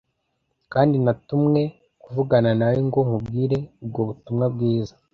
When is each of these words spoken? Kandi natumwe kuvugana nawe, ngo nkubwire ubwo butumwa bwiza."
Kandi 0.73 0.95
natumwe 1.05 1.61
kuvugana 2.01 2.51
nawe, 2.59 2.79
ngo 2.87 2.99
nkubwire 3.05 3.57
ubwo 3.83 3.99
butumwa 4.09 4.45
bwiza." 4.53 4.93